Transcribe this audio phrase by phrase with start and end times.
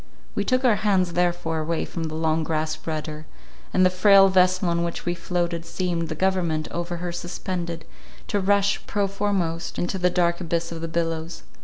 [0.33, 3.27] We took our hands therefore away from the long grasped rudder;
[3.71, 7.85] and the frail vessel on which we floated, seemed, the government over her suspended,
[8.27, 11.43] to rush, prow foremost, into the dark abyss of the billows.